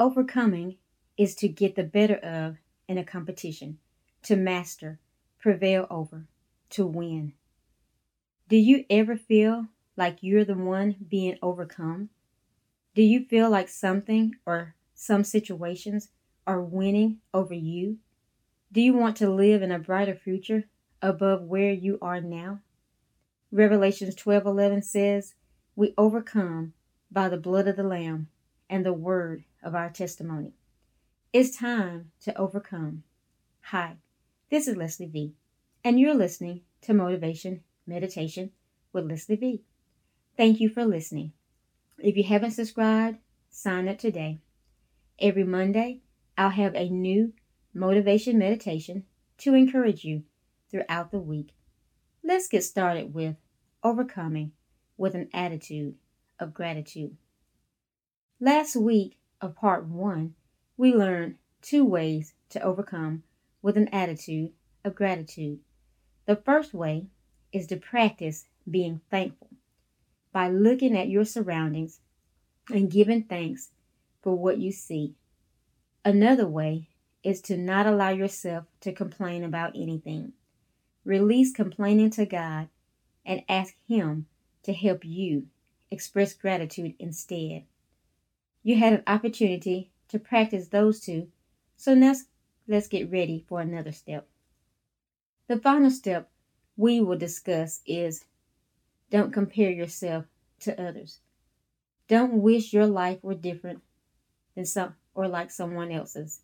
[0.00, 0.76] Overcoming
[1.16, 3.78] is to get the better of in a competition,
[4.22, 5.00] to master,
[5.40, 6.28] prevail over,
[6.70, 7.32] to win.
[8.48, 9.66] Do you ever feel
[9.96, 12.10] like you're the one being overcome?
[12.94, 16.10] Do you feel like something or some situations
[16.46, 17.98] are winning over you?
[18.70, 20.64] Do you want to live in a brighter future
[21.02, 22.60] above where you are now?
[23.50, 25.34] Revelations 12:11 says,
[25.74, 26.74] "We overcome
[27.10, 28.28] by the blood of the lamb
[28.70, 30.54] and the word of our testimony."
[31.32, 33.04] It's time to overcome.
[33.62, 33.96] Hi,
[34.50, 35.34] this is Leslie V,
[35.84, 38.52] and you're listening to Motivation Meditation
[38.92, 39.62] with Leslie V.
[40.36, 41.32] Thank you for listening.
[41.98, 43.18] If you haven't subscribed,
[43.50, 44.38] sign up today.
[45.18, 46.00] Every Monday,
[46.36, 47.32] I'll have a new
[47.74, 49.04] motivation meditation
[49.38, 50.24] to encourage you
[50.70, 51.54] throughout the week.
[52.22, 53.36] Let's get started with
[53.82, 54.52] overcoming
[54.96, 55.96] with an attitude
[56.38, 57.16] of gratitude.
[58.40, 60.34] Last week of part one,
[60.76, 63.22] we learned two ways to overcome
[63.62, 64.52] with an attitude
[64.84, 65.60] of gratitude.
[66.26, 67.06] The first way
[67.52, 69.48] is to practice being thankful
[70.32, 72.00] by looking at your surroundings
[72.70, 73.70] and giving thanks
[74.22, 75.14] for what you see.
[76.04, 76.88] Another way
[77.22, 80.32] is to not allow yourself to complain about anything.
[81.04, 82.68] Release complaining to God
[83.24, 84.26] and ask Him
[84.62, 85.46] to help you
[85.90, 87.64] express gratitude instead.
[88.62, 91.28] You had an opportunity to practice those two,
[91.76, 92.14] so now
[92.66, 94.28] let's get ready for another step.
[95.46, 96.30] The final step
[96.76, 98.24] we will discuss is
[99.10, 100.26] don't compare yourself
[100.60, 101.20] to others.
[102.08, 103.82] Don't wish your life were different
[104.54, 106.40] than some or like someone else's.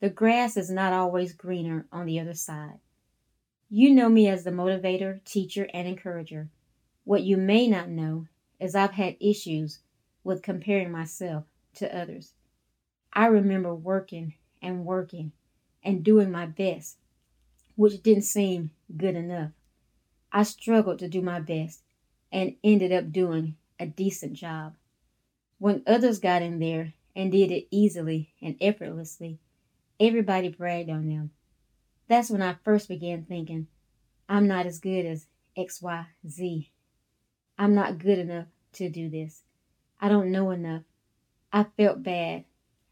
[0.00, 2.78] The grass is not always greener on the other side.
[3.70, 6.48] You know me as the motivator, teacher, and encourager.
[7.04, 8.26] What you may not know
[8.60, 9.78] is I've had issues
[10.24, 12.32] with comparing myself to others.
[13.12, 15.32] I remember working and working
[15.82, 16.96] and doing my best,
[17.76, 19.50] which didn't seem good enough.
[20.32, 21.82] I struggled to do my best
[22.30, 24.74] and ended up doing a decent job.
[25.58, 29.38] When others got in there and did it easily and effortlessly,
[30.00, 31.30] everybody bragged on them.
[32.08, 33.66] That's when I first began thinking,
[34.28, 36.68] I'm not as good as XYZ.
[37.58, 39.42] I'm not good enough to do this.
[40.02, 40.82] I don't know enough.
[41.52, 42.44] I felt bad.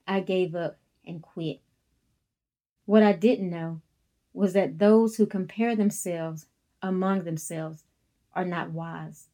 [0.07, 1.61] I gave up and quit.
[2.87, 3.81] What I didn't know
[4.33, 6.47] was that those who compare themselves
[6.81, 7.83] among themselves
[8.33, 9.27] are not wise.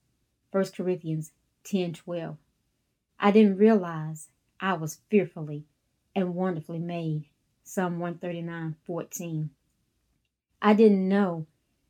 [0.52, 1.32] 1 Corinthians
[1.64, 2.38] 10 12.
[3.20, 5.66] I didn't realize I was fearfully
[6.14, 7.26] and wonderfully made.
[7.62, 9.50] Psalm 139 14.
[10.62, 11.46] I didn't know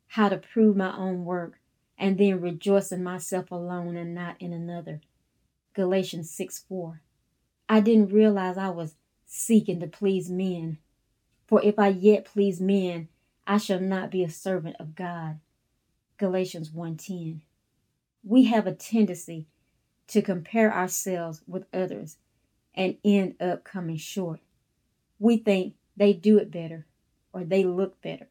[0.07, 1.61] how to prove my own work
[1.97, 4.99] and then rejoice in myself alone and not in another.
[5.77, 7.01] Galatians 6 4.
[7.69, 8.95] I didn't realize I was
[9.27, 10.79] seeking to please men.
[11.45, 13.09] For if I yet please men,
[13.45, 15.39] I shall not be a servant of God.
[16.17, 17.41] Galatians 1:10.
[18.23, 19.45] We have a tendency
[20.07, 22.17] to compare ourselves with others
[22.73, 24.39] and end up coming short.
[25.19, 26.87] We think they do it better
[27.31, 28.29] or they look better.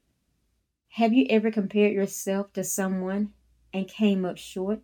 [0.95, 3.35] Have you ever compared yourself to someone
[3.73, 4.81] and came up short?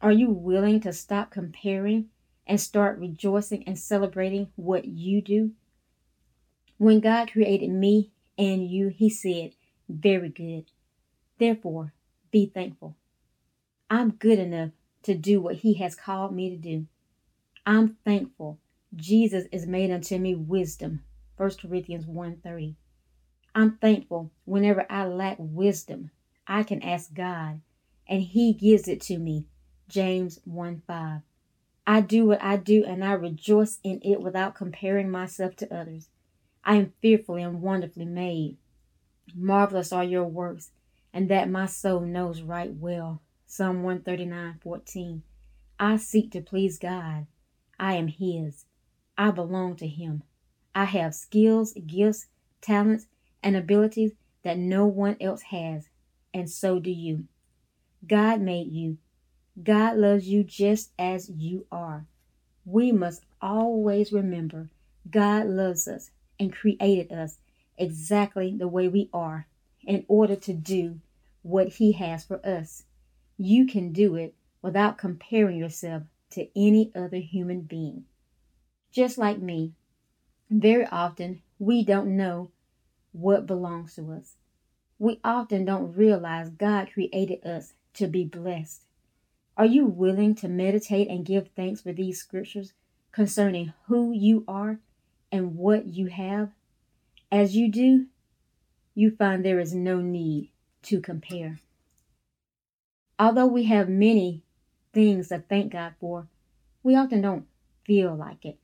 [0.00, 2.10] Are you willing to stop comparing
[2.46, 5.52] and start rejoicing and celebrating what you do?
[6.78, 9.52] When God created me and you, He said,
[9.88, 10.66] Very good.
[11.38, 11.94] Therefore,
[12.30, 12.96] be thankful.
[13.88, 14.70] I'm good enough
[15.04, 16.86] to do what He has called me to do.
[17.64, 18.58] I'm thankful.
[18.94, 21.02] Jesus is made unto me wisdom.
[21.36, 22.76] 1 Corinthians 1:30.
[23.54, 26.10] I'm thankful whenever I lack wisdom,
[26.46, 27.60] I can ask God
[28.06, 29.46] and He gives it to me.
[29.88, 31.20] James 1 5.
[31.86, 36.08] I do what I do and I rejoice in it without comparing myself to others.
[36.64, 38.56] I am fearfully and wonderfully made.
[39.34, 40.72] Marvelous are your works,
[41.12, 43.22] and that my soul knows right well.
[43.46, 45.22] Psalm 139 14.
[45.78, 47.26] I seek to please God.
[47.78, 48.64] I am His.
[49.16, 50.24] I belong to Him.
[50.74, 52.26] I have skills, gifts,
[52.60, 53.06] talents,
[53.42, 54.12] and abilities
[54.42, 55.88] that no one else has,
[56.34, 57.24] and so do you.
[58.06, 58.98] God made you.
[59.62, 62.06] God loves you just as you are.
[62.64, 64.70] We must always remember
[65.10, 67.38] God loves us and created us
[67.78, 69.46] exactly the way we are
[69.82, 71.00] in order to do
[71.42, 72.84] what He has for us.
[73.38, 78.04] You can do it without comparing yourself to any other human being.
[78.90, 79.72] Just like me,
[80.50, 82.50] very often we don't know
[83.12, 84.34] what belongs to us.
[84.98, 88.82] We often don't realize God created us to be blessed.
[89.56, 92.74] Are you willing to meditate and give thanks for these scriptures
[93.10, 94.78] concerning who you are
[95.32, 96.50] and what you have,
[97.32, 98.06] as you do,
[98.94, 100.50] you find there is no need
[100.82, 101.58] to compare.
[103.18, 104.42] Although we have many
[104.92, 106.28] things to thank God for,
[106.82, 107.46] we often don't
[107.84, 108.58] feel like it.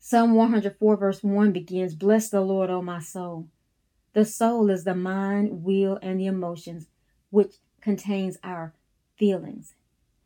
[0.00, 3.48] Psalm 104, verse 1 begins Bless the Lord, O my soul.
[4.14, 6.86] The soul is the mind, will, and the emotions,
[7.30, 8.72] which contains our
[9.16, 9.74] feelings.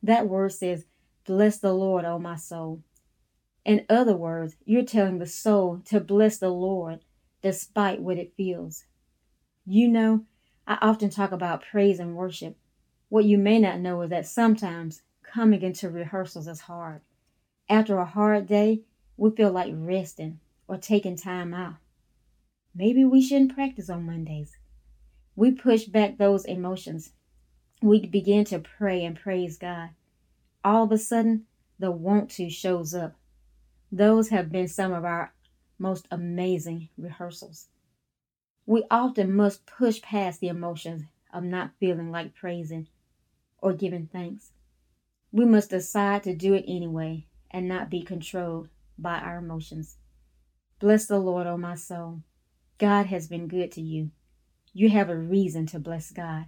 [0.03, 0.87] That word says,
[1.25, 2.83] Bless the Lord, O my soul.
[3.65, 7.05] In other words, you're telling the soul to bless the Lord
[7.43, 8.85] despite what it feels.
[9.65, 10.25] You know,
[10.67, 12.57] I often talk about praise and worship.
[13.09, 17.03] What you may not know is that sometimes coming into rehearsals is hard.
[17.69, 18.83] After a hard day,
[19.17, 21.77] we feel like resting or taking time out.
[22.75, 24.57] Maybe we shouldn't practice on Mondays.
[25.37, 27.13] We push back those emotions.
[27.83, 29.91] We begin to pray and praise God.
[30.65, 31.47] All of a sudden,
[31.81, 33.17] the want to shows up.
[33.91, 35.35] Those have been some of our
[35.81, 37.67] most amazing rehearsals.
[38.67, 41.03] We often must push past the emotions
[41.35, 42.87] of not feeling like praising
[43.59, 44.53] or giving thanks.
[45.33, 49.97] We must decide to do it anyway and not be controlled by our emotions.
[50.79, 52.23] Bless the Lord, O oh my soul.
[52.79, 54.13] God has been good to you.
[54.73, 56.47] You have a reason to bless God.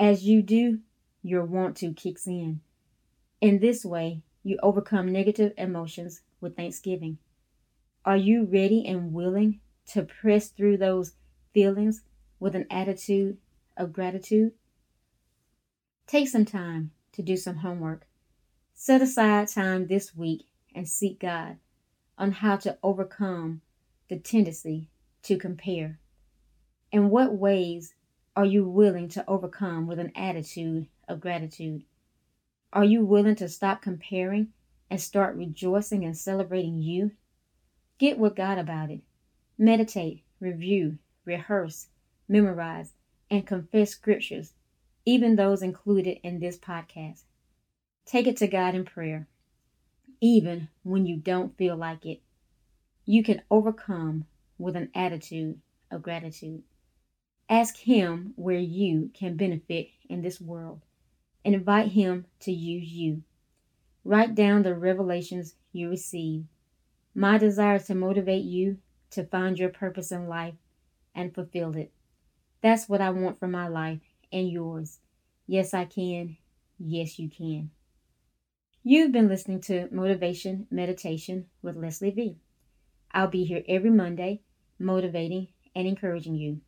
[0.00, 0.78] As you do,
[1.22, 2.62] your want to kicks in.
[3.42, 7.18] In this way, you overcome negative emotions with thanksgiving.
[8.06, 11.12] Are you ready and willing to press through those
[11.52, 12.00] feelings
[12.38, 13.36] with an attitude
[13.76, 14.52] of gratitude?
[16.06, 18.06] Take some time to do some homework.
[18.72, 21.58] Set aside time this week and seek God
[22.16, 23.60] on how to overcome
[24.08, 24.88] the tendency
[25.24, 25.98] to compare.
[26.90, 27.92] In what ways
[28.40, 31.84] are you willing to overcome with an attitude of gratitude?
[32.72, 34.54] Are you willing to stop comparing
[34.88, 37.10] and start rejoicing and celebrating you?
[37.98, 39.02] Get with God about it.
[39.58, 40.96] Meditate, review,
[41.26, 41.88] rehearse,
[42.28, 42.94] memorize,
[43.30, 44.54] and confess scriptures,
[45.04, 47.24] even those included in this podcast.
[48.06, 49.28] Take it to God in prayer
[50.22, 52.22] even when you don't feel like it.
[53.04, 54.24] You can overcome
[54.56, 55.60] with an attitude
[55.90, 56.62] of gratitude.
[57.50, 60.82] Ask Him where you can benefit in this world
[61.44, 63.22] and invite Him to use you.
[64.04, 66.44] Write down the revelations you receive.
[67.12, 68.78] My desire is to motivate you
[69.10, 70.54] to find your purpose in life
[71.12, 71.90] and fulfill it.
[72.62, 74.00] That's what I want for my life
[74.32, 75.00] and yours.
[75.48, 76.36] Yes, I can.
[76.78, 77.72] Yes, you can.
[78.84, 82.36] You've been listening to Motivation Meditation with Leslie V.
[83.10, 84.42] I'll be here every Monday,
[84.78, 86.60] motivating and encouraging you.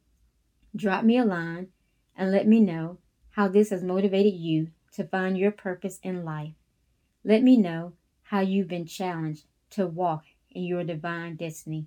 [0.74, 1.69] Drop me a line
[2.16, 2.98] and let me know
[3.30, 6.54] how this has motivated you to find your purpose in life.
[7.24, 7.92] Let me know
[8.22, 11.86] how you've been challenged to walk in your divine destiny.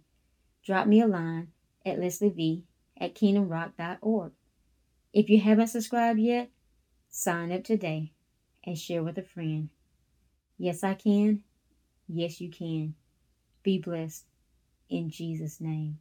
[0.63, 1.49] Drop me a line
[1.85, 2.63] at lesliev
[2.99, 4.31] at kingdomrock.org.
[5.13, 6.49] If you haven't subscribed yet,
[7.09, 8.11] sign up today
[8.63, 9.69] and share with a friend.
[10.57, 11.43] Yes, I can.
[12.07, 12.95] Yes, you can.
[13.63, 14.25] Be blessed
[14.89, 15.99] in Jesus' name.